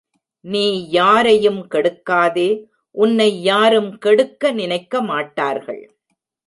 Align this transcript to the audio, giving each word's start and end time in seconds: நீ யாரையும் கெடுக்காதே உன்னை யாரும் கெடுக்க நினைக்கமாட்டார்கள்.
நீ 0.45 0.63
யாரையும் 0.89 1.59
கெடுக்காதே 1.73 2.47
உன்னை 2.95 3.29
யாரும் 3.41 3.91
கெடுக்க 3.97 4.53
நினைக்கமாட்டார்கள். 4.53 5.83